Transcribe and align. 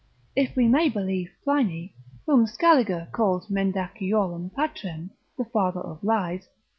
If 0.35 0.55
we 0.55 0.67
may 0.67 0.89
believe 0.89 1.29
Pliny, 1.43 1.93
whom 2.25 2.47
Scaliger 2.47 3.09
calls 3.11 3.51
mendaciorum 3.51 4.49
patrem, 4.55 5.11
the 5.37 5.45
father 5.45 5.81
of 5.81 6.03
lies, 6.03 6.45
Q. 6.47 6.51